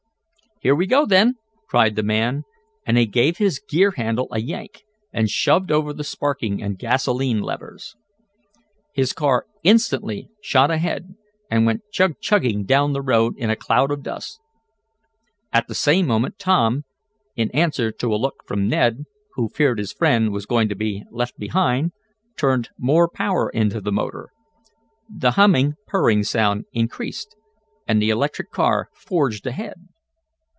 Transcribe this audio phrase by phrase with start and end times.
[0.63, 2.43] "Here we go then!" cried the man,
[2.85, 7.41] and he gave his gear handle a yank, and shoved over the sparking and gasolene
[7.41, 7.95] levers.
[8.93, 11.15] His car instantly shot ahead,
[11.49, 14.39] and went "chug chugging" down the road in a cloud of dust.
[15.51, 16.83] At the same moment Tom,
[17.35, 21.03] in answer to a look from Ned, who feared his friend was going to be
[21.09, 21.91] left behind,
[22.37, 24.29] turned more power into the motor.
[25.09, 27.35] The humming, purring sound increased
[27.87, 29.87] and the electric car forged ahead.